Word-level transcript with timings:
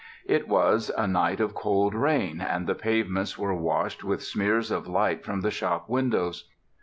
It 0.25 0.47
was 0.47 0.89
a 0.97 1.05
night 1.05 1.39
of 1.39 1.53
cold 1.53 1.93
rain, 1.93 2.41
and 2.41 2.65
the 2.65 2.73
pavements 2.73 3.37
were 3.37 3.53
dashed 3.55 4.03
with 4.03 4.23
smears 4.23 4.71
of 4.71 4.87
light 4.87 5.23
from 5.23 5.41
the 5.41 5.51
shop 5.51 5.87
windows. 5.89 6.49